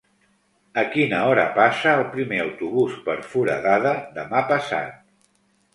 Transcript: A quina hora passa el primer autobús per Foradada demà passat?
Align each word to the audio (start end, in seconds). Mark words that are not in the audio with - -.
A 0.81 0.83
quina 0.95 1.19
hora 1.33 1.43
passa 1.59 1.93
el 1.99 2.03
primer 2.15 2.41
autobús 2.47 2.97
per 3.09 3.19
Foradada 3.35 3.95
demà 4.21 4.47
passat? 4.55 4.99